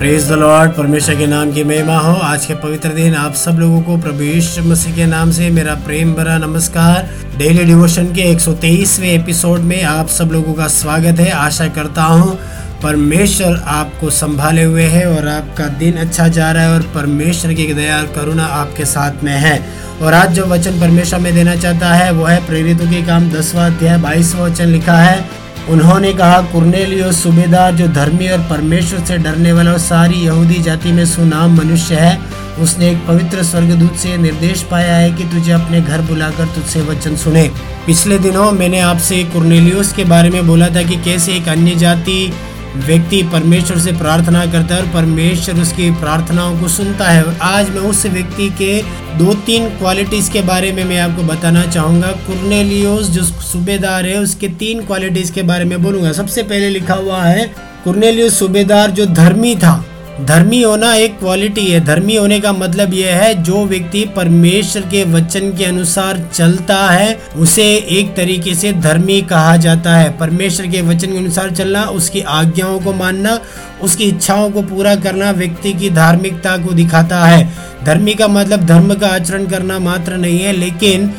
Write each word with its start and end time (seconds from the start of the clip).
Praise 0.00 0.28
the 0.28 0.32
Lord 0.32 0.70
परमेश्वर 0.72 1.14
के 1.14 1.26
नाम 1.26 1.50
की 1.52 1.62
महिमा 1.64 1.96
हो। 1.98 2.12
आज 2.16 2.44
के 2.46 2.54
पवित्र 2.54 2.88
दिन 2.88 3.14
आप 3.14 3.34
सब 3.34 3.58
लोगों 3.58 3.80
को 3.80 3.96
प्रभु 3.96 4.22
यीशु 4.22 4.62
मसीह 4.62 4.94
के 4.96 5.06
नाम 5.06 5.30
से 5.30 5.48
मेरा 5.50 5.74
प्रेम 5.86 6.12
भरा 6.14 6.36
नमस्कार। 6.38 7.08
डेली 7.38 7.64
डिवोशन 7.64 8.06
के 8.14 8.22
123वें 8.30 9.08
एपिसोड 9.08 9.60
में 9.62 9.82
आप 9.82 10.08
सब 10.08 10.30
लोगों 10.32 10.54
का 10.54 10.68
स्वागत 10.68 11.20
है। 11.20 11.30
आशा 11.30 11.66
करता 11.68 12.02
हूँ 12.02 12.38
परमेश्वर 12.82 13.56
आपको 13.68 14.10
संभाले 14.10 14.62
हुए 14.62 14.84
है 14.84 15.04
और 15.08 15.28
आपका 15.28 15.66
दिन 15.78 15.96
अच्छा 15.96 16.28
जा 16.28 16.50
रहा 16.52 16.62
है 16.62 16.70
और 16.70 16.82
परमेश्वर 16.94 17.52
की 17.54 17.66
दया 17.74 18.02
करुणा 18.14 18.44
आपके 18.54 18.84
साथ 18.84 19.24
में 19.24 19.36
है। 19.38 19.58
और 20.02 20.14
आज 20.14 20.32
जो 20.32 20.46
वचन 20.46 20.80
परमेश्वर 20.80 21.20
में 21.20 21.34
देना 21.34 21.56
चाहता 21.56 21.92
है, 21.94 22.10
वो 22.12 22.24
है 22.24 22.46
प्रेरितों 22.46 22.86
के 22.86 23.02
काम 23.02 23.30
दसवा 23.30 23.66
अध्याय 23.66 23.98
बाईसवा 23.98 24.46
वचन 24.46 24.68
लिखा 24.68 24.96
है 24.96 25.39
उन्होंने 25.68 26.12
कहा, 26.12 26.40
कुर्नेलियो, 26.42 27.12
सूबेदार 27.12 27.74
जो 27.74 27.86
धर्मी 27.88 28.28
और 28.28 28.38
परमेश्वर 28.38 29.04
से 29.04 29.18
डरने 29.18 29.52
वाला 29.52 29.72
और 29.72 29.78
सारी 29.78 30.14
यहूदी 30.14 30.62
जाति 30.62 30.92
में 30.92 31.06
सुनाम 31.06 31.56
मनुष्य 31.56 31.94
है, 31.94 32.18
उसने 32.60 32.90
एक 32.90 33.06
पवित्र 33.06 33.42
स्वर्गदूत 33.42 33.96
से 33.96 34.16
निर्देश 34.16 34.62
पाया 34.62 34.96
है 34.96 35.10
कि 35.12 35.24
तुझे 35.24 35.52
अपने 35.52 35.80
घर 35.80 36.00
बुलाकर 36.00 36.46
तुझसे 36.46 36.80
वचन 36.80 37.16
सुने। 37.16 37.50
पिछले 37.86 38.18
दिनों 38.18 38.50
मैंने 38.52 38.80
आपसे 38.80 39.24
कुर्नेलियोस 39.24 39.92
के 39.92 40.04
बारे 40.04 40.30
में 40.30 40.46
बोला 40.46 40.68
था 40.68 40.82
कि 40.82 40.96
कैसे 40.96 41.32
एक 41.32 41.48
अन्य 41.48 41.74
जाति 41.74 42.32
व्यक्ति 42.76 43.22
परमेश्वर 43.22 43.78
से 43.78 43.92
प्रार्थना 43.92 44.44
करता 44.46 44.74
है 44.74 44.82
और 44.82 44.88
परमेश्वर 44.88 45.60
उसकी 45.60 45.90
प्रार्थनाओं 45.90 46.58
को 46.60 46.68
सुनता 46.68 47.08
है। 47.08 47.24
आज 47.40 47.70
मैं 47.70 47.80
उस 47.80 48.04
व्यक्ति 48.06 48.48
के 48.58 48.82
दो 49.18 49.34
तीन 49.46 49.68
क्वालिटीज 49.68 50.28
के 50.28 50.42
बारे 50.42 50.72
में 50.72 50.84
मैं 50.84 51.00
आपको 51.00 51.22
बताना 51.22 51.64
चाहूँगा। 51.66 52.10
कुर्नेलियोस 52.26 53.08
जो 53.08 53.22
सूबेदार 53.22 54.06
है, 54.06 54.18
उसके 54.18 54.48
तीन 54.48 54.84
क्वालिटीज 54.86 55.30
के 55.30 55.42
बारे 55.42 55.64
में 55.64 55.82
बोलूँगा। 55.82 56.12
सबसे 56.12 56.42
पहले 56.42 56.68
लिखा 56.68 56.94
हुआ 56.94 57.22
है 57.22 57.50
कुर्नेलियोस 57.84 58.38
सूबेदार 58.38 58.90
जो 58.90 59.06
धर्मी 59.06 59.54
था 59.56 59.84
धर्मी 60.24 60.62
होना 60.62 60.94
एक 60.94 61.18
क्वालिटी 61.18 61.66
है। 61.66 61.84
धर्मी 61.84 62.16
होने 62.16 62.40
का 62.40 62.52
मतलब 62.52 62.94
यह 62.94 63.16
है, 63.16 63.42
जो 63.42 63.64
व्यक्ति 63.64 64.04
परमेश्वर 64.16 64.82
के 64.82 65.04
वचन 65.04 65.56
के 65.56 65.64
अनुसार 65.64 66.28
चलता 66.34 66.90
है, 66.90 67.18
उसे 67.36 67.76
एक 67.90 68.16
तरीके 68.16 68.54
से 68.54 68.72
धर्मी 68.72 69.22
कहा 69.22 69.56
जाता 69.56 69.96
है। 69.96 70.18
परमेश्वर 70.18 70.66
के 70.66 70.80
वचन 70.80 71.12
के 71.12 71.18
अनुसार 71.18 71.50
चलना, 71.50 71.82
उसकी 71.82 72.20
आज्ञाओं 72.20 72.80
को 72.80 72.92
मानना, 72.92 73.40
उसकी 73.82 74.04
इच्छाओं 74.04 74.50
को 74.50 74.62
पूरा 74.62 74.94
करना 74.94 75.30
व्यक्ति 75.30 75.72
की 75.72 75.90
धार्मिकता 75.90 76.56
को 76.56 76.72
दिखाता 76.72 77.24
है। 77.24 77.52
धर्मी 77.84 78.14
का 78.14 78.28
मतलब 78.28 78.66
धर्म 78.66 78.94
का 78.94 79.08
आचरण 79.08 79.46
करना 79.46 79.78
मात्र 79.78 80.16
नहीं 80.16 80.40
है, 80.40 80.52
लेकिन 80.52 81.12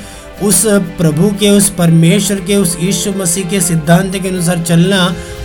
उस 0.44 0.62
प्रभु 0.98 1.30
के, 1.40 1.50
उस 1.50 1.70
परमेश्वर 1.70 2.40
के, 2.40 2.56
उस 2.56 2.78
यीशु 2.82 3.12
मसीह 3.14 3.50
के 3.50 3.60
सिद्धांत 3.62 4.16
के 4.16 4.30
अनुसार 4.30 4.64
चलना 4.64 5.02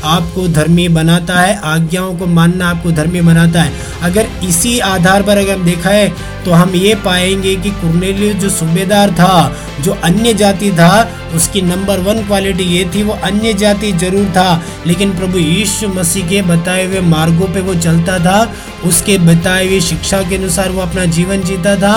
आपको 0.06 0.46
धर्मी 0.48 0.88
बनाता 0.90 1.40
है, 1.40 1.58
आज्ञाओं 1.64 2.14
को 2.18 2.26
मानना 2.28 2.68
आपको 2.68 2.90
धर्मी 2.92 3.20
बनाता 3.22 3.62
है। 3.62 3.72
अगर 4.02 4.26
इसी 4.44 4.78
आधार 4.80 5.22
पर 5.22 5.38
अगर 5.38 5.54
हम 5.54 5.64
देखा 5.64 5.90
है 5.90 6.34
तो 6.44 6.52
हम 6.52 6.74
ये 6.74 6.94
पाएँगे 7.04 7.54
कि 7.56 7.70
कुर्नेलियो 7.72 8.32
जो 8.34 8.48
सूबेदार 8.50 9.10
था, 9.10 9.52
जो 9.80 9.92
अन्य 10.04 10.34
जाति 10.34 10.70
था, 10.70 11.08
उसकी 11.36 11.62
नंबर 11.62 12.00
वन 12.00 12.22
क्वालिटी 12.26 12.64
ये 12.66 12.84
थी, 12.94 13.02
वो 13.02 13.12
अन्य 13.24 13.52
जाति 13.54 13.92
ज़रूर 13.94 14.26
था, 14.30 14.62
लेकिन 14.86 15.16
प्रभु 15.16 15.38
यीशु 15.38 15.88
मसीह 15.90 16.28
के 16.28 16.42
बताए 16.44 16.86
हुए 16.86 17.00
मार्गों 17.02 17.46
पे 17.54 17.60
वो 17.60 17.74
चलता 17.76 18.18
था, 18.18 18.38
उसके 18.84 19.18
बताए 19.26 19.66
हुए 19.66 19.80
शिक्षा 19.82 20.22
के 20.28 20.36
अनुसार 20.36 20.70
वो 20.70 20.80
अपना 20.82 21.04
जीवन 21.10 21.42
जीता 21.42 21.74
था, 21.76 21.94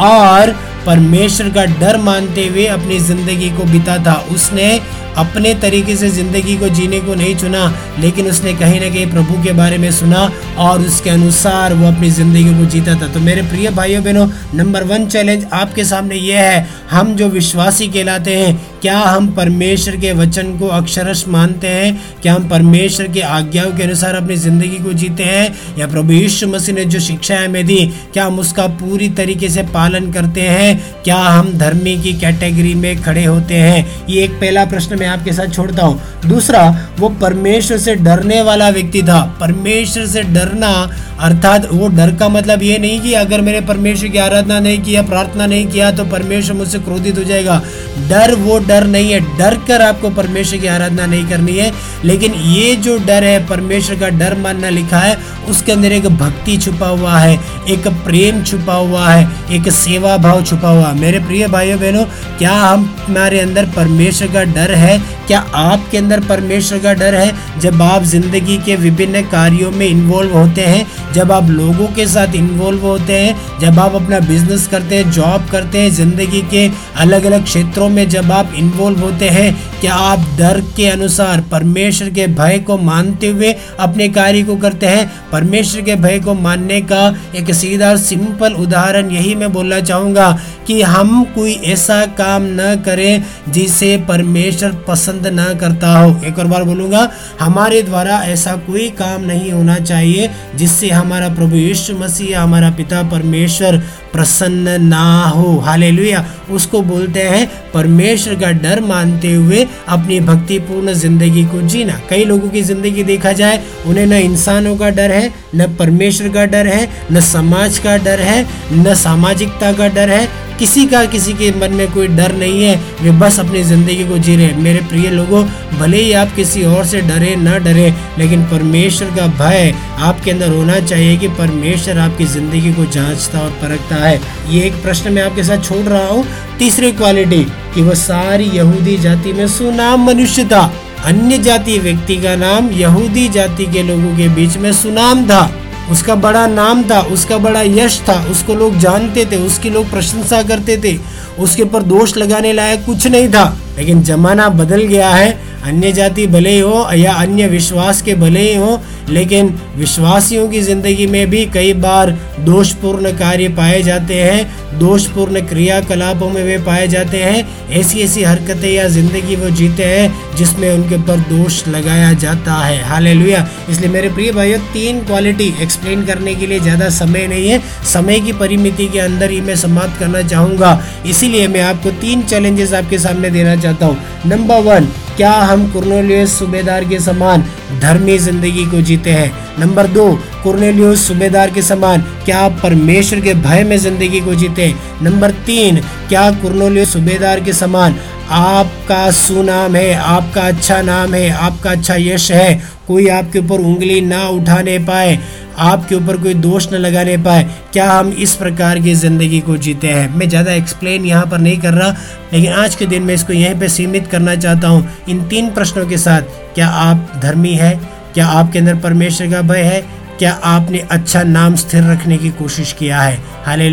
और 0.00 0.54
परमेश्वर 0.86 1.48
का 1.50 1.64
डर 1.80 1.96
मानते 2.00 2.46
हुए 2.46 2.66
अपनी 2.72 2.98
ज़िंदगी 3.00 3.50
को 3.50 3.64
बिता 3.72 3.98
था। 4.06 4.14
उसने 4.32 4.78
अपने 5.16 5.52
तरीके 5.54 5.94
से 5.96 6.08
ज़िंदगी 6.10 6.56
को 6.58 6.68
जीने 6.68 6.98
को 7.00 7.14
नहीं 7.14 7.34
चुना, 7.36 7.60
लेकिन 8.00 8.26
उसने 8.26 8.52
कहीं 8.54 8.80
ना 8.80 8.88
कहीं 8.88 9.06
प्रभु 9.10 9.42
के 9.44 9.52
बारे 9.52 9.78
में 9.78 9.90
सुना 9.90 10.30
और 10.58 10.80
उसके 10.80 11.10
अनुसार 11.10 11.74
वो 11.74 11.86
अपनी 11.86 12.10
ज़िंदगी 12.10 12.54
को 12.54 12.64
जीता 12.64 12.94
था। 13.00 13.06
तो 13.08 13.20
मेरे 13.20 13.42
प्रिय 13.42 13.70
भाइयों 13.70 14.02
बहनों, 14.04 14.26
नंबर 14.54 14.84
वन 14.84 15.06
चैलेंज 15.06 15.46
आपके 15.52 15.84
सामने 15.84 16.16
ये 16.16 16.38
है, 16.38 16.66
हम 16.90 17.14
जो 17.16 17.28
विश्वासी 17.28 17.88
कहलाते 17.88 18.36
हैं, 18.36 18.54
क्या 18.82 18.98
हम 18.98 19.26
परमेश्वर 19.34 19.96
के 19.96 20.12
वचन 20.12 20.56
को 20.58 20.66
अक्षरश 20.70 21.24
मानते 21.28 21.68
हैं? 21.68 22.20
क्या 22.22 22.34
हम 22.34 22.48
परमेश्वर 22.48 23.08
के 23.08 23.20
आज्ञाओं 23.20 23.72
के 23.72 23.82
अनुसार 23.82 24.14
अपनी 24.14 24.36
ज़िंदगी 24.36 24.78
को 24.78 24.92
जीते 24.92 25.24
हैं? 25.24 25.54
या 25.78 25.86
प्रभु 25.86 26.12
यीशु 26.12 26.48
मसीह 26.48 26.74
ने 26.74 26.84
जो 26.84 27.00
शिक्षा 27.00 27.38
हमें 27.40 27.64
दी, 27.66 27.86
क्या 28.12 28.24
हम 28.26 28.38
उसका 28.38 28.66
पूरी 28.76 29.08
तरीके 29.14 29.48
से 29.48 29.62
पालन 29.74 30.12
करते 30.12 30.40
हैं? 30.40 30.75
क्या 31.04 31.16
हम 31.16 31.52
धर्मी 31.58 31.96
की 31.98 32.12
कैटेगरी 32.12 32.74
में 32.74 33.02
खड़े 33.02 33.24
होते 33.24 33.54
हैं? 33.54 34.06
ये 34.08 34.24
एक 34.24 34.30
पहला 34.30 34.64
प्रश्न 34.64 34.98
मैं 34.98 35.06
आपके 35.06 35.32
साथ 35.32 35.54
छोड़ता 35.54 35.86
हूँ। 35.86 36.00
दूसरा, 36.26 36.88
वो 36.98 37.08
परमेश्वर 37.08 37.78
से 37.78 37.94
डरने 37.94 38.42
वाला 38.42 38.68
व्यक्ति 38.68 39.02
था। 39.02 39.38
परमेश्वर 39.40 40.06
से 40.06 40.22
डरना, 40.22 40.90
अर्थात 41.20 41.68
वो 41.72 41.88
डर 41.88 42.14
का 42.14 42.28
मतलब 42.28 42.62
ये 42.62 42.78
नहीं 42.78 43.00
कि 43.00 43.12
अगर 43.12 43.40
मैंने 43.40 43.60
परमेश्वर 43.60 44.08
की 44.08 44.18
आराधना 44.18 44.60
नहीं 44.60 44.82
किया, 44.82 45.02
प्रार्थना 45.02 45.46
नहीं 45.46 45.66
किया 45.66 45.90
तो 45.90 46.04
परमेश्वर 46.04 46.56
मुझसे 46.56 46.78
क्रोधित 46.78 47.18
हो 47.18 47.24
जाएगा। 47.24 47.62
डर, 48.08 48.34
वो 48.34 48.58
डर 48.58 48.84
नहीं 48.84 49.12
है। 49.12 49.20
डर 49.38 49.54
कर 49.68 49.82
आपको 49.82 50.10
परमेश्वर 50.10 50.58
की 50.58 50.66
आराधना 50.66 51.06
नहीं 51.06 51.26
करनी 51.26 51.52
है। 51.52 51.72
लेकिन 52.04 52.34
ये 52.34 52.76
जो 52.76 52.98
डर 52.98 53.24
है, 53.24 53.46
परमेश्वर 53.46 53.96
का 53.96 54.08
डर 54.08 54.34
मानना 54.34 54.68
लिखा 54.68 54.98
है, 54.98 55.18
उसके 55.48 55.72
अंदर 55.72 55.92
एक 55.92 56.06
भक्ति 56.06 56.56
छुपा 56.56 56.86
हुआ 56.86 57.18
है। 57.18 57.40
एक 57.68 57.86
प्रेम 58.04 58.42
छुपा 58.42 58.74
हुआ 58.74 59.08
है, 59.08 59.28
एक 59.50 59.68
सेवा 59.68 60.16
भाव 60.16 60.42
छुपा 60.42 60.68
हुआ 60.68 60.88
है। 60.88 61.00
मेरे 61.00 61.18
प्रिय 61.18 61.46
भाइयों 61.48 61.78
बहनों 61.80 62.04
क्या 62.38 62.52
हम 62.52 62.84
हमारे 63.00 63.40
अंदर 63.40 63.66
परमेश्वर 63.66 64.28
का 64.28 64.42
डर 64.44 64.74
है? 64.74 64.98
क्या 65.26 65.38
आपके 65.38 65.98
अंदर 65.98 66.20
परमेश्वर 66.20 66.78
का 66.78 66.92
डर 66.94 67.14
है? 67.14 67.60
जब 67.60 67.82
आप 67.82 68.02
ज़िंदगी 68.02 68.58
के 68.58 68.76
विभिन्न 68.76 69.22
कार्यों 69.22 69.70
में 69.70 69.86
इन्वॉल्व 69.86 70.38
होते 70.38 70.60
हैं, 70.60 71.12
जब 71.12 71.32
आप 71.32 71.50
लोगों 71.50 71.86
के 71.86 72.06
साथ 72.06 72.34
इन्वॉल्व 72.34 72.80
होते 72.80 73.12
हैं, 73.12 73.58
जब 73.60 73.78
आप 73.78 73.94
अपना 73.94 74.20
बिज़नेस 74.20 74.66
करते 74.66 74.96
हैं 74.96 75.10
जॉब 75.10 75.48
करते 75.52 75.78
हैं, 75.78 75.90
ज़िंदगी 75.90 76.42
के 76.42 76.70
अलग 76.96 77.24
अलग 77.24 77.44
क्षेत्रों 77.44 77.88
में 77.88 78.08
जब 78.08 78.32
आप 78.32 78.52
इन्वॉल्व 78.56 79.00
होते 79.00 79.28
हैं, 79.28 79.54
क्या 79.80 79.94
आप 79.94 80.18
डर 80.38 80.60
के 80.76 80.88
अनुसार 80.88 81.40
परमेश्वर 81.40 82.10
के 82.10 82.26
भय 82.26 82.58
को 82.58 82.78
मानते 82.78 83.28
हुए 83.28 83.54
अपने 83.80 84.08
कार्य 84.08 84.42
को 84.42 84.56
करते 84.56 84.86
हैं? 84.86 85.10
परमेश्वर 85.32 85.80
के 85.80 85.94
भय 85.94 86.18
को 86.18 86.34
मानने 86.34 86.80
का 86.80 87.14
एक 87.34 87.54
सीधा 87.54 87.88
और 87.88 87.96
सिंपल 87.96 88.52
उदाहरण 88.52 89.10
यही 89.10 89.34
मैं 89.34 89.52
बोलना 89.52 89.80
चाहूँगा 89.80 90.38
कि 90.66 90.82
हम 90.82 91.24
कोई 91.24 91.52
ऐसा 91.52 92.04
काम 92.06 92.42
न 92.46 92.82
करें 92.84 93.24
जिसे 93.48 93.96
परमेश्वर 94.08 94.84
पसंद 94.88 95.15
न 95.26 95.54
करता 95.60 95.98
हो। 95.98 96.20
एक 96.24 96.38
और 96.38 96.46
बार 96.46 96.64
बोलूँगा, 96.64 97.10
हमारे 97.40 97.82
द्वारा 97.82 98.18
ऐसा 98.24 98.52
कोई 98.56 98.88
काम 98.90 99.24
नहीं 99.24 99.52
होना 99.52 99.78
चाहिए 99.78 100.30
जिससे 100.54 100.90
हमारा 100.90 101.28
प्रभु 101.28 101.56
यीशु 101.56 101.96
मसीह, 101.96 102.40
हमारा 102.40 102.70
पिता 102.70 103.02
परमेश्वर 103.02 103.82
प्रसन्न 104.16 104.80
ना 104.84 105.04
हो। 105.26 105.58
हाले 105.60 106.14
उसको 106.52 106.80
बोलते 106.82 107.22
हैं, 107.22 107.46
परमेश्वर 107.72 108.34
का 108.34 108.50
डर 108.54 108.80
मानते 108.80 109.32
हुए 109.32 109.66
अपनी 109.88 110.20
भक्तिपूर्ण 110.22 110.92
ज़िंदगी 110.94 111.44
को 111.44 111.60
जीना। 111.62 112.00
कई 112.10 112.24
लोगों 112.24 112.48
की 112.48 112.62
ज़िंदगी 112.62 113.02
देखा 113.04 113.32
जाए, 113.32 113.62
उन्हें 113.86 114.06
न 114.06 114.12
इंसानों 114.14 114.76
का 114.76 114.90
डर 114.90 115.12
है, 115.12 115.30
न 115.54 115.66
परमेश्वर 115.78 116.28
का 116.28 116.44
डर 116.46 116.66
है, 116.66 116.88
न 117.12 117.20
समाज 117.22 117.78
का 117.78 117.96
डर 117.98 118.20
है, 118.20 118.42
न 118.72 118.94
सामाजिकता 118.96 119.72
का 119.72 119.88
डर 119.88 120.10
है। 120.10 120.28
किसी 120.58 120.84
का, 120.86 121.04
किसी 121.04 121.32
के 121.32 121.50
मन 121.52 121.72
में 121.72 121.90
कोई 121.92 122.06
डर 122.08 122.34
नहीं 122.34 122.62
है। 122.64 122.76
वे 123.02 123.10
बस 123.20 123.38
अपनी 123.40 123.62
ज़िंदगी 123.62 124.04
को 124.04 124.18
जी 124.18 124.36
रहे 124.36 124.52
मेरे 124.56 124.80
प्रिय 124.88 125.10
लोगों, 125.10 125.42
भले 125.78 126.00
ही 126.02 126.12
आप 126.12 126.32
किसी 126.36 126.62
और 126.64 126.84
से 126.86 127.00
डरे, 127.00 127.34
ना 127.36 127.58
डरे, 127.58 127.92
लेकिन 128.18 128.44
परमेश्वर 128.44 129.10
का 129.16 129.26
भय 129.40 129.74
आपके 130.00 130.30
अंदर 130.30 130.50
होना 130.50 130.78
चाहिए 130.80 131.16
कि 131.16 131.28
परमेश्वर 131.34 131.98
आपकी 131.98 132.24
ज़िंदगी 132.26 132.72
को 132.74 132.84
जांचता 132.86 133.40
और 133.40 133.50
परखता 133.62 134.04
है। 134.06 134.20
ये 134.50 134.62
एक 134.62 134.82
प्रश्न 134.82 135.12
मैं 135.12 135.22
आपके 135.22 135.44
साथ 135.44 135.58
छोड़ 135.58 135.86
रहा 135.86 136.06
हूँ। 136.06 136.26
तीसरी 136.58 136.92
क्वालिटी 136.92 137.44
कि 137.74 137.82
वह 137.82 137.94
सारी 137.94 138.44
यहूदी 138.44 138.96
जाति 138.96 139.32
में 139.32 139.48
सुनाम 139.48 140.06
मनुष्य 140.06 140.44
था 140.44 140.72
अन्य 141.04 141.38
जाति 141.38 141.78
व्यक्ति 141.78 142.16
का 142.16 142.36
नाम 142.36 142.70
यहूदी 142.70 143.28
जाति 143.28 143.66
के 143.66 143.82
लोगों 143.82 144.16
के 144.16 144.28
बीच 144.28 144.56
में 144.56 144.72
सुनाम 144.72 145.26
था। 145.26 145.60
उसका 145.90 146.14
बड़ा 146.14 146.46
नाम 146.46 146.82
था, 146.82 147.00
उसका 147.00 147.38
बड़ा 147.38 147.62
यश 147.62 148.02
था, 148.08 148.26
उसको 148.30 148.54
लोग 148.54 148.78
जानते 148.78 149.24
थे, 149.24 149.36
उसकी 149.36 149.70
लोग 149.70 149.90
प्रशंसा 149.90 150.42
करते 150.42 150.76
थे। 150.76 150.98
उसके 151.38 151.62
ऊपर 151.62 151.82
दोष 151.82 152.16
लगाने 152.16 152.52
लायक 152.52 152.84
कुछ 152.84 153.06
नहीं 153.06 153.28
था। 153.28 153.58
लेकिन 153.78 154.02
जमाना 154.02 154.48
बदल 154.48 154.82
गया 154.82 155.10
है। 155.10 155.40
अन्य 155.64 155.92
जाति 155.92 156.26
भले 156.26 156.50
ही 156.50 156.58
हो 156.58 156.90
या 156.94 157.14
अन्य 157.14 157.46
विश्वास 157.46 158.02
के 158.02 158.14
भले 158.14 158.40
ही 158.40 158.56
हो 158.56 158.80
लेकिन 159.08 159.54
विश्वासियों 159.76 160.48
की 160.48 160.60
ज़िंदगी 160.62 161.06
में 161.06 161.28
भी 161.30 161.44
कई 161.46 161.72
बार 161.74 162.10
दोषपूर्ण 162.40 163.10
कार्य 163.18 163.48
पाए 163.50 163.82
जाते 163.82 164.14
हैं, 164.14 164.78
दोषपूर्ण 164.78 165.40
क्रियाकलापों 165.48 166.28
में 166.30 166.42
वे 166.44 166.56
पाए 166.66 166.86
जाते 166.88 167.18
हैं। 167.18 167.70
ऐसी 167.72 168.00
ऐसी 168.00 168.22
हरकतें 168.22 168.70
या 168.70 168.86
ज़िंदगी 168.88 169.36
वो 169.36 169.50
जीते 169.52 169.84
हैं 169.84 170.34
जिसमें 170.36 170.70
उनके 170.70 170.94
ऊपर 170.94 171.20
दोष 171.28 171.66
लगाया 171.68 172.12
जाता 172.14 172.54
है। 172.56 172.82
हाल 172.84 173.06
इसलिए 173.06 173.88
मेरे 173.90 174.08
प्रिय 174.10 174.32
भाइयों, 174.32 174.58
तीन 174.72 175.00
क्वालिटी 175.06 175.52
एक्सप्लेन 175.62 176.04
करने 176.06 176.34
के 176.34 176.46
लिए 176.46 176.60
ज़्यादा 176.60 176.88
समय 176.90 177.26
नहीं 177.26 177.48
है। 177.48 177.60
समय 177.84 178.20
की 178.20 178.32
परिमिति 178.34 178.86
के 178.88 178.98
अंदर 178.98 179.30
ही 179.30 179.40
मैं 179.40 179.56
समाप्त 179.56 179.98
करना 180.00 180.22
चाहूँगा। 180.24 180.80
इसीलिए 181.06 181.48
मैं 181.48 181.62
आपको 181.62 181.90
तीन 182.00 182.22
चैलेंजेस 182.24 182.72
आपके 182.74 182.98
सामने 182.98 183.30
देना 183.30 183.56
चाहता 183.56 183.86
हूँ। 183.86 183.98
नंबर 184.26 184.60
वन 184.62 184.88
क्या 185.16 185.32
हम 185.32 185.66
कुर्नेलियस 185.72 186.38
सूबेदार 186.38 186.84
के 186.84 186.98
समान 187.00 187.44
धर्मी 187.80 188.16
ज़िंदगी 188.18 188.64
को 188.66 188.80
जीते 188.80 189.10
हैं? 189.10 189.32
नंबर 189.60 189.86
दो, 189.86 190.12
कुर्नेलियस 190.42 191.06
सूबेदार 191.08 191.50
के 191.50 191.62
समान 191.62 192.02
क्या 192.24 192.38
आप 192.38 192.58
परमेश्वर 192.62 193.20
के 193.20 193.34
भय 193.34 193.64
में 193.64 193.76
ज़िंदगी 193.78 194.20
को 194.20 194.34
जीते 194.34 194.66
हैं? 194.66 195.02
नंबर 195.02 195.30
तीन, 195.46 195.80
क्या 196.08 196.30
कुर्नेलियस 196.30 196.92
सूबेदार 196.92 197.40
के 197.40 197.52
समान 197.52 197.96
आपका 198.30 199.10
सुनाम 199.10 199.76
है, 199.76 199.94
आपका 199.94 200.42
अच्छा 200.42 200.82
नाम 200.82 201.14
है, 201.14 201.30
आपका 201.30 201.70
अच्छा 201.70 201.94
यश 201.98 202.30
है? 202.32 202.62
कोई 202.88 203.08
आपके 203.08 203.38
ऊपर 203.38 203.60
उंगली 203.60 204.00
ना 204.00 204.28
उठाने 204.28 204.78
पाए 204.78 205.18
आपके 205.58 205.94
ऊपर 205.94 206.16
कोई 206.16 206.34
दोष 206.34 206.68
न 206.72 206.76
लगा 206.76 206.96
लगाने 206.96 207.16
पाए, 207.16 207.44
क्या 207.72 207.90
हम 207.90 208.08
इस 208.08 208.34
प्रकार 208.34 208.78
की 208.78 208.94
ज़िंदगी 208.94 209.40
को 209.40 209.56
जीते 209.56 209.88
हैं? 209.88 210.08
मैं 210.14 210.28
ज़्यादा 210.28 210.52
एक्सप्लेन 210.52 211.04
यहाँ 211.04 211.26
पर 211.26 211.38
नहीं 211.38 211.58
कर 211.58 211.72
रहा, 211.72 211.88
लेकिन 212.32 212.52
आज 212.52 212.74
के 212.74 212.86
दिन 212.86 213.02
मैं 213.02 213.14
इसको 213.14 213.32
यहीं 213.32 213.60
पर 213.60 213.68
सीमित 213.68 214.06
करना 214.06 214.34
चाहता 214.34 214.68
हूँ। 214.68 214.88
इन 215.08 215.22
तीन 215.28 215.50
प्रश्नों 215.50 215.86
के 215.86 215.98
साथ, 215.98 216.22
क्या 216.54 216.68
आप 216.68 217.12
धर्मी 217.22 217.54
हैं? 217.54 217.78
क्या 218.14 218.26
आपके 218.26 218.58
अंदर 218.58 218.74
परमेश्वर 218.74 219.30
का 219.30 219.42
भय 219.42 219.62
है? 219.62 219.80
क्या 220.18 220.30
आपने 220.44 220.78
अच्छा 220.90 221.22
नाम 221.24 221.54
स्थिर 221.56 221.82
रखने 221.84 222.16
की 222.18 222.28
कोशिश 222.32 222.72
किया 222.72 223.00
है? 223.00 223.18
हाले 223.44 223.68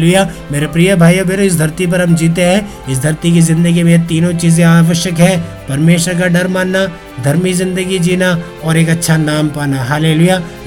मेरे 0.52 0.68
प्रिय 0.68 0.96
भाई 0.96 1.20
बहनों, 1.20 1.46
इस 1.46 1.58
धरती 1.58 1.86
पर 1.88 2.02
हम 2.02 2.16
जीते 2.16 2.42
हैं। 2.42 2.88
इस 2.90 3.00
धरती 3.02 3.32
की 3.34 3.42
ज़िंदगी 3.42 3.84
में 3.84 4.06
तीनों 4.08 4.34
चीज़ें 4.34 4.64
आवश्यक 4.66 5.20
है। 5.20 5.38
परमेश्वर 5.68 6.20
का 6.20 6.28
डर 6.28 6.48
मानना, 6.48 6.86
धर्मी 7.24 7.54
ज़िंदगी 7.54 8.00
जीना 8.00 8.38
और 8.64 8.78
एक 8.78 8.90
अच्छा 8.90 9.18
नाम 9.20 9.50
पाना। 9.50 9.84
हाले 9.84 10.14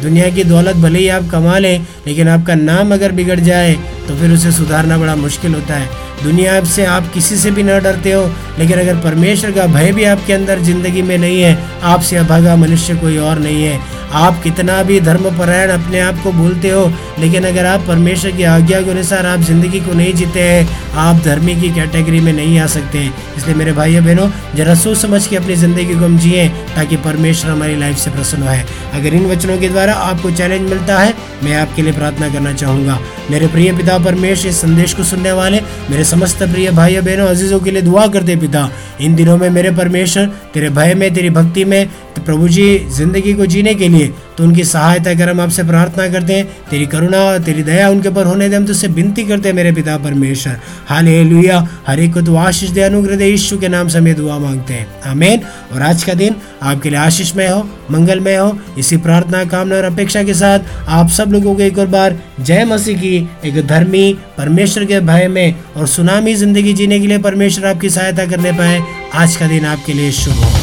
दुनिया 0.02 0.28
की 0.30 0.44
दौलत 0.44 0.76
भले 0.76 0.98
ही 0.98 1.08
आप 1.08 1.28
कमा 1.30 1.58
लें, 1.58 1.86
लेकिन 2.06 2.28
आपका 2.28 2.54
नाम 2.54 2.94
अगर 2.94 3.12
बिगड़ 3.12 3.38
जाए 3.40 3.74
तो 4.08 4.14
फिर 4.16 4.30
उसे 4.32 4.52
सुधारना 4.52 4.98
बड़ा 4.98 5.14
मुश्किल 5.16 5.54
होता 5.54 5.74
है। 5.74 6.04
दुनिया 6.22 6.62
से 6.64 6.84
आप 6.86 7.10
किसी 7.14 7.36
से 7.36 7.50
भी 7.50 7.62
ना 7.62 7.78
डरते 7.78 8.12
हो, 8.12 8.24
लेकिन 8.58 8.78
अगर 8.78 8.96
परमेश्वर 9.02 9.50
का 9.52 9.66
भय 9.68 9.92
भी 9.92 10.04
आपके 10.06 10.32
अंदर 10.32 10.60
ज़िंदगी 10.60 11.02
में 11.02 11.16
नहीं 11.18 11.40
है, 11.40 11.58
आपसे 11.84 12.16
अभागा 12.16 12.56
मनुष्य 12.56 12.94
कोई 12.96 13.16
और 13.18 13.38
नहीं 13.38 13.64
है। 13.64 13.95
आप 14.12 14.42
कितना 14.42 14.82
भी 14.82 14.98
धर्मपरायण 15.00 15.70
अपने 15.70 16.00
आप 16.00 16.22
को 16.24 16.32
भूलते 16.32 16.70
हो, 16.70 16.84
लेकिन 17.18 17.44
अगर 17.44 17.66
आप 17.66 17.86
परमेश्वर 17.88 18.30
की 18.30 18.42
आज्ञा 18.44 18.80
के 18.80 18.90
अनुसार 18.90 19.26
आप 19.26 19.40
ज़िंदगी 19.40 19.80
को 19.80 19.92
नहीं 19.92 20.12
जीते 20.14 20.42
हैं, 20.42 20.68
आप 20.96 21.22
धर्मी 21.24 21.54
की 21.60 21.70
कैटेगरी 21.70 22.20
में 22.20 22.32
नहीं 22.32 22.58
आ 22.58 22.66
सकते 22.66 23.04
इसलिए 23.36 23.54
मेरे 23.56 23.72
भाइयों 23.72 24.04
बहनों, 24.04 24.28
जरा 24.56 24.74
सोच 24.74 24.98
समझ 24.98 25.26
के 25.26 25.36
अपनी 25.36 25.56
ज़िंदगी 25.56 25.94
को 25.94 26.04
हम 26.04 26.18
जिए, 26.18 26.48
ताकि 26.76 26.96
परमेश्वर 27.06 27.50
हमारी 27.50 27.76
लाइफ 27.76 27.96
से 27.96 28.10
प्रसन्न 28.10 28.42
है 28.42 28.64
अगर 28.94 29.14
इन 29.14 29.26
वचनों 29.26 29.58
के 29.58 29.68
द्वारा 29.68 29.94
आपको 29.94 30.30
चैलेंज 30.30 30.68
मिलता 30.70 30.98
है, 30.98 31.14
मैं 31.44 31.56
आपके 31.56 31.82
लिए 31.82 31.92
प्रार्थना 31.92 32.28
करना 32.28 32.52
चाहूँगा। 32.52 32.98
मेरे 33.30 33.46
प्रिय 33.46 33.72
पिता 33.72 33.98
परमेश्वर, 33.98 34.50
इस 34.50 34.60
संदेश 34.60 34.94
को 34.94 35.04
सुनने 35.04 35.32
वाले 35.32 35.60
मेरे 35.90 36.04
समस्त 36.04 36.42
प्रिय 36.42 36.70
भाइयों 36.70 37.04
बहनों, 37.04 37.26
अजीजों 37.26 37.60
के 37.60 37.70
लिए 37.70 37.82
दुआ 37.82 38.06
करते 38.06 38.36
पिता। 38.36 38.68
इन 39.00 39.14
दिनों 39.14 39.36
में 39.36 39.48
मेरे 39.50 39.70
परमेश्वर, 39.70 40.26
तेरे 40.54 40.68
भय 40.70 40.94
में, 40.94 41.12
तेरी 41.14 41.30
भक्ति 41.30 41.64
में, 41.64 41.88
प्रभु 42.26 42.48
जी, 42.48 42.78
ज़िंदगी 42.90 43.32
को 43.34 43.46
जीने 43.46 43.74
के 43.74 43.88
लिए 43.88 43.95
तो 44.04 44.44
उनकी 44.44 44.64
सहायता 44.64 45.14
कर 45.14 45.28
हम 45.28 45.40
आपसे 45.40 45.62
प्रार्थना 45.62 46.08
करते 46.08 46.32
हैं, 46.32 46.46
तेरी 46.70 46.86
करुणा 46.86 47.18
और 47.18 47.38
तेरी 47.38 47.62
दया 47.62 47.88
उनके 47.90 48.08
ऊपर 48.08 48.26
होने 48.26 48.48
दे, 48.48 48.56
हम 48.56 48.66
तुझसे 48.66 48.88
विनती 48.88 49.24
करते 49.24 49.48
हैं, 49.48 49.56
मेरे 49.56 49.72
पिता 49.72 49.96
परमेश्वर। 49.98 50.56
हाल 50.88 51.08
लुया 51.08 51.68
हर 51.86 52.00
एक 52.00 52.14
को 52.14 52.22
तो 52.22 52.36
आशीष 52.36 52.70
दे, 52.70 52.80
अनुग्रह 52.80 53.16
दे, 53.16 53.26
यीशु 53.26 53.58
के 53.58 53.68
नाम 53.68 53.88
से 53.88 53.98
हमें 53.98 54.14
दुआ 54.14 54.38
मांगते 54.38 54.74
हैं। 54.74 55.02
आमेन। 55.02 55.40
और 55.72 55.82
आज 55.82 56.04
का 56.04 56.14
दिन 56.14 56.34
आपके 56.62 56.90
लिए 56.90 56.98
आशीषमय 56.98 57.48
हो, 57.48 57.68
मंगलमय 57.90 58.36
हो। 58.36 58.58
इसी 58.78 58.96
प्रार्थना, 58.96 59.44
कामना 59.44 59.76
और 59.76 59.84
अपेक्षा 59.84 60.22
के 60.22 60.34
साथ 60.34 60.58
आप 60.88 61.08
सब 61.08 61.32
लोगों 61.32 61.54
को 61.54 61.62
एक 61.62 61.78
और 61.78 61.86
बार 61.86 62.18
जय 62.40 62.64
मसीह 62.64 62.98
की 62.98 63.16
एक 63.44 63.66
धर्मी, 63.66 64.12
परमेश्वर 64.38 64.84
के 64.84 65.00
भय 65.00 65.28
में 65.28 65.54
और 65.76 65.86
सुनामी 65.86 66.34
ज़िंदगी 66.34 66.72
जीने 66.72 67.00
के 67.00 67.06
लिए 67.06 67.18
परमेश्वर 67.18 67.66
आपकी 67.66 67.90
सहायता 67.90 68.26
करने 68.26 68.52
पाए 68.52 68.82
आज 69.14 69.36
का 69.36 69.46
दिन 69.46 69.66
आपके 69.66 69.92
लिए 69.92 70.12
शुभ 70.12 70.34
हो। 70.34 70.55